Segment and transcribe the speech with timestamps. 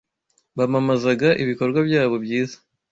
[0.57, 2.57] Bamamazaga ibikorwa byabo byiza,